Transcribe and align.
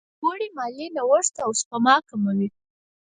لوړې 0.19 0.47
مالیې 0.57 0.87
نوښت 0.95 1.33
او 1.45 1.51
سپما 1.59 1.95
کموي. 2.09 2.49